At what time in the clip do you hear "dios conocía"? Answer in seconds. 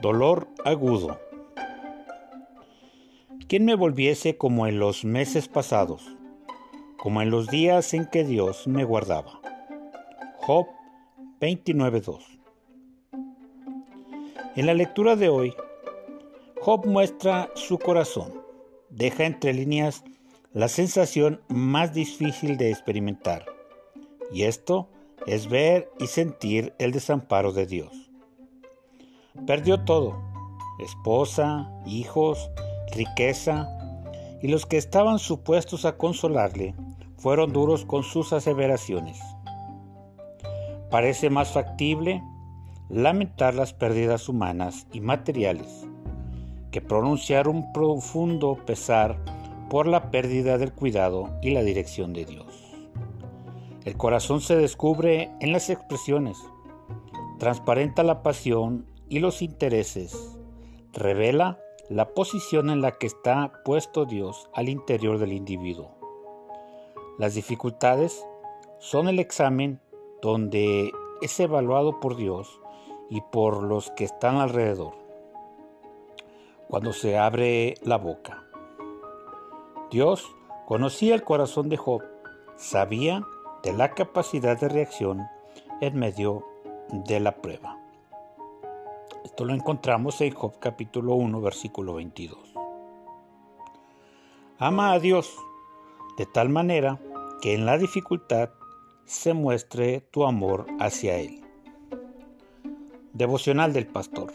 79.90-81.14